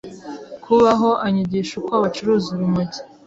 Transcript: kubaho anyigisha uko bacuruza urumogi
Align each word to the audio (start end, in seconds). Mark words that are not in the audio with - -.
kubaho 0.63 1.09
anyigisha 1.25 1.73
uko 1.79 1.93
bacuruza 2.03 2.47
urumogi 2.55 2.99